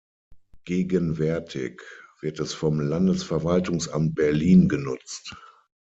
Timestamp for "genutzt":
4.67-5.35